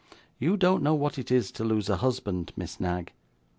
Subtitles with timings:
[0.39, 3.13] You don't know what it is to lose a husband, Miss Knag.